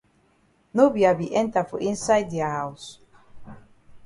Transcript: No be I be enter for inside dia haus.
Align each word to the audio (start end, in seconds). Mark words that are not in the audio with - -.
No 0.77 0.85
be 0.89 1.05
I 1.05 1.13
be 1.19 1.27
enter 1.41 1.63
for 1.69 1.79
inside 1.89 2.25
dia 2.33 2.49
haus. 2.55 2.85